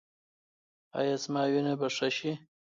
ایا 0.99 1.15
زما 1.23 1.41
وینه 1.51 1.73
به 1.79 1.87
ښه 1.95 2.09
شي؟ 2.17 2.31